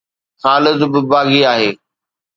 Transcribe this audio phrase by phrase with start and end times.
[0.41, 1.71] خالد به باغي آهي